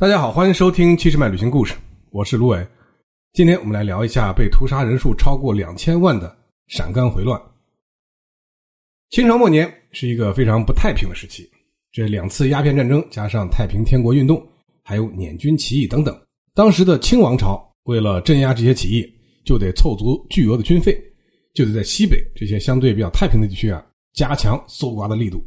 [0.00, 1.74] 大家好，欢迎收听七十迈旅行故事，
[2.12, 2.64] 我是卢伟。
[3.32, 7.36] 今天我们来聊一下被屠杀人数超过两千万的陕甘回乱。
[9.10, 11.50] 清朝末年是一个非常不太平的时期，
[11.90, 14.40] 这两次鸦片战争加上太平天国运动，
[14.84, 16.16] 还有捻军起义等等，
[16.54, 19.12] 当时的清王朝为了镇压这些起义，
[19.44, 20.96] 就得凑足巨额的军费，
[21.54, 25.42] 就得在西北这些相对比较太平的地区啊，加强搜刮的力度，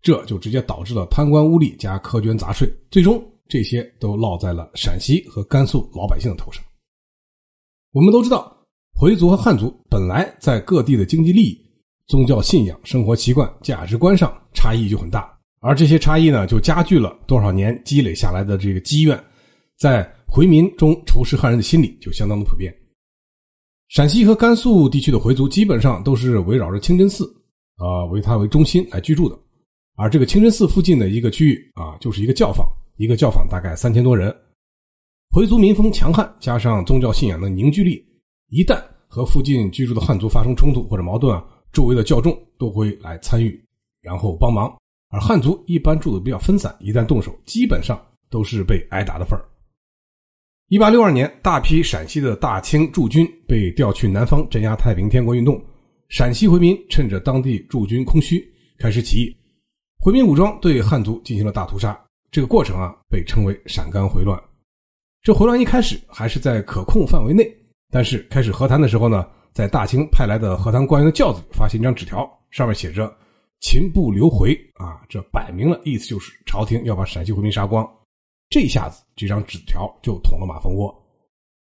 [0.00, 3.22] 这就直接导致了贪官污吏加苛捐杂税，最终。
[3.52, 6.64] 这些都落在了陕西和甘肃老百姓的头上。
[7.92, 8.50] 我们都知道，
[8.98, 11.60] 回族和汉族本来在各地的经济利益、
[12.06, 15.30] 宗教信仰、生活习惯、价值观上差异就很大，
[15.60, 19.22] 而这些差异呢，就加剧了多少年积累下来的这个积怨，
[19.78, 22.74] 在回民中仇视汉人的心理就相当的普遍。
[23.88, 27.26] 陕西和甘肃地区的回族基本上都是围绕着清真寺
[27.76, 29.38] 啊为它为中心来居住的，
[29.96, 32.66] 而这个清真寺附近的一个区域啊，就是一个教坊。
[33.02, 34.32] 一个教坊大概三千多人，
[35.32, 38.00] 回族民风强悍，加上宗教信仰的凝聚力，
[38.48, 43.60] 一旦和附近居住的汉族发生冲突或者矛盾啊，周围的教众都会来参与，
[44.00, 44.72] 然后帮忙。
[45.08, 49.44] 而汉族一般住的比较分散，一旦动手，基本上都是被挨打的份儿。
[50.68, 55.60] 一八六二年，大批陕西的大清驻军被调去南方镇压太平天国运动，
[56.08, 59.36] 陕西回民趁着当地驻军空虚，开始起义，
[59.98, 62.00] 回民武装对汉族进行了大屠杀。
[62.32, 64.42] 这个过程啊，被称为陕甘回乱。
[65.22, 67.46] 这回乱一开始还是在可控范围内，
[67.90, 73.14] 但是开始和谈的时候呢，在大清派来的和谈官员的轿子里发现一张纸条，上面写着
[73.60, 77.86] “秦不留回”啊，这摆明了意思就是朝廷要把陕西回民杀光。
[78.48, 80.90] 这一下子，这张纸条就捅了马蜂窝，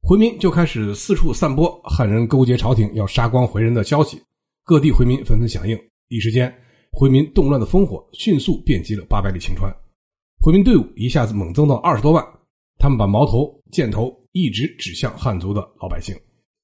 [0.01, 4.19] 回民就开始四处散播汉人勾结朝廷要杀光回人的消息，
[4.63, 6.51] 各地回民纷纷响应，一时间
[6.91, 9.71] 回民动乱的烽火迅速遍及了八百里秦川。
[10.45, 12.23] 回民队伍一下子猛增到二十多万，
[12.77, 16.15] 他们把矛头、箭头一直指向汉族的老百姓，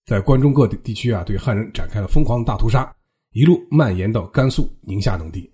[0.05, 2.95] 在关中各地地区啊，对汉人展开了疯狂的大屠杀，
[3.31, 5.51] 一路蔓延到甘肃、宁夏等地。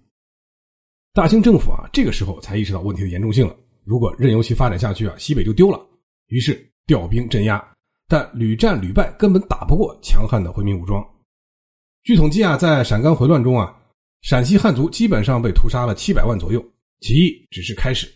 [1.14, 3.56] 大清政府啊，这个时候才意识到问题的严重性了。
[3.86, 5.80] 如果任由其发展下去啊，西北就丢了。
[6.28, 7.66] 于是调兵镇压，
[8.10, 11.02] 但屡战屡败，根本打不过强悍的回民武装。
[12.04, 13.74] 据统计啊，在陕甘回乱中啊，
[14.22, 16.62] 陕西汉族基本上被屠杀了七百万左右，
[17.00, 18.14] 起义只是开始。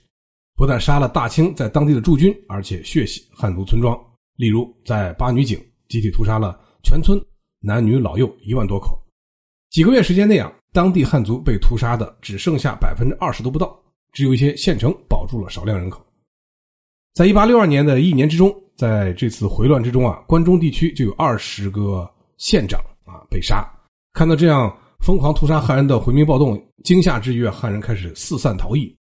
[0.61, 3.99] 不但杀了大清在当地的驻军，而且血洗汉族村庄。
[4.35, 7.19] 例如，在八女井集体屠杀了全村
[7.61, 8.95] 男女老幼一万多口。
[9.71, 13.75] 几个月时间内啊，当地汉族被屠杀的只剩下百分之二十都不到，
[14.11, 16.00] 只有一些县城保住了少量人口。
[17.16, 22.07] 在一八六二年的一年之中，在这次回乱之中啊，关中地区就有二十个
[22.38, 23.67] 县长啊被杀。
[24.13, 28.95] 看到这样疯狂屠杀汉人的回民暴动，惊吓之余啊，汉人开始四散逃逸。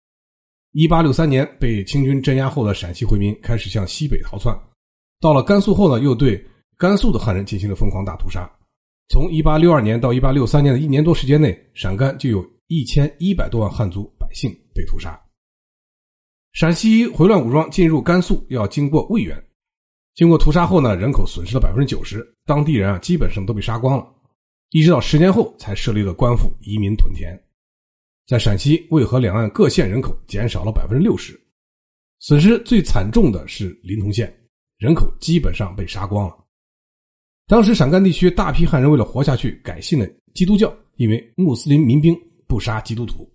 [0.71, 4.55] 一八六三年被清军镇压后的陕西回民开始向西北逃窜，
[5.19, 6.39] 到了甘肃后呢，又对
[6.77, 8.47] 甘肃的汉人进行了疯狂大屠杀。
[9.07, 15.19] 从一八六二年到一八六三年的一年多时间内，陕甘就有一千一百多万汉族百姓被屠杀。
[16.53, 19.43] 陕西回乱武装进入甘肃要经过渭源，
[20.13, 24.07] 经过屠杀后呢，人口损失了百分之九十，当地人啊基本上都被杀光了，
[24.69, 27.35] 一直到十年后才设立了官府移民屯田。
[28.29, 31.33] 在陕西渭河两岸各县人口减少了百分之六十，
[32.19, 34.31] 损失最惨重的是临潼县，
[34.77, 36.37] 人口基本上被杀光了。
[37.47, 42.15] 当时陕甘地区大批汉人为了活下去，改信了基督教，因为穆斯林民兵
[42.47, 43.27] 不杀基督徒。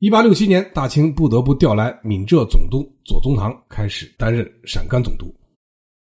[0.00, 5.32] 一八六七年，大清不得不调来闽浙总督左宗棠开始担任陕甘总督。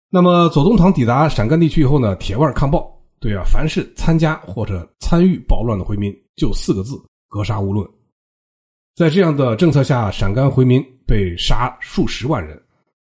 [0.09, 7.01] 那么左宗棠抵达陕甘地区以后呢，铁腕抗暴，对啊，凡是参加或者参与暴乱的回民，就四个字。
[7.35, 7.85] 格杀勿论，
[8.95, 12.57] 在这样的政策下，陕甘回民被杀数十万人。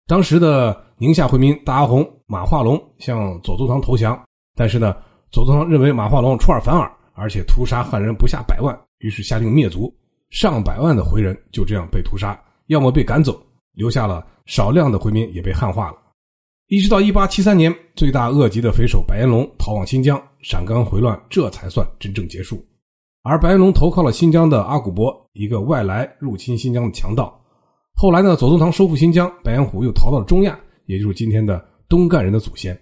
[0.06, 4.22] 当时的宁夏回民大阿洪、马化龙向左宗棠投降，
[4.54, 4.94] 但是呢，
[5.30, 9.90] 左宗棠认为马化龙出尔反尔，而且屠杀汉人不下百万，于是下令灭族，
[10.28, 13.42] 上百万的回人就这样被屠杀，要么被赶走，
[13.72, 15.96] 留下了少量的回民也被汉化了。
[16.66, 22.62] 一直到一八七三年，罪大恶极的匪首白岩龙逃往新疆，陕甘回乱这才算真正结束。
[23.22, 27.38] 而白岩龙投靠了新疆的阿古柏，一个外来入侵新疆的强盗。
[27.94, 32.78] 后来呢，左宗棠收复新疆，白岩虎又逃到了中亚，也就是今天的东干人的祖先。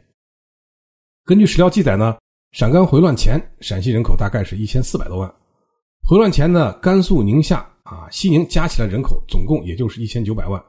[1.24, 2.16] 根据史料记载呢，
[2.52, 5.34] 陕甘回乱前，陕西人口大概是一千四百多万。
[6.08, 10.62] 回乱前呢，甘肃、宁夏啊、西宁加起来人口总共也就是一千九百万。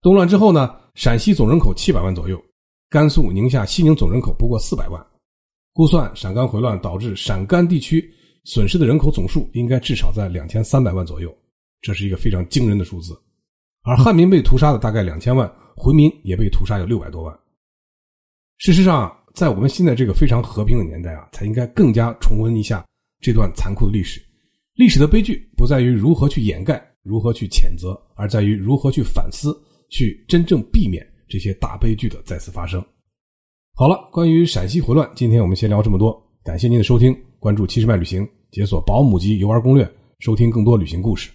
[0.00, 2.42] 动乱之后呢，陕西总人口七百万左右，
[2.88, 5.06] 甘肃、宁夏、西宁总人口不过四百万。
[5.74, 8.10] 估算陕甘回乱导致陕甘地区。
[8.46, 11.36] 损失的人口总数应该至少在两千三百万左右，
[11.80, 13.12] 这是一个非常惊人的数字。
[13.82, 17.36] 而汉民被屠杀的大概两千万，回民也被屠杀有六百多万。
[18.58, 22.86] 事实上，在我们现在这个非常和平的年代啊，才应该更加重温一下
[23.20, 24.24] 这段残酷的历史。
[24.74, 29.52] 历史的悲剧不在于如何去掩盖、如何去谴责，而在于如何去反思，
[29.90, 32.80] 去真正避免这些大悲剧的再次发生。
[33.74, 36.22] 好了，关于陕西回乱，今天我们先聊这么多。
[36.44, 39.88] 感谢您的收听，关注七十迈旅行，解锁保姆级游玩攻略，
[40.18, 41.30] 收听更多旅行故事。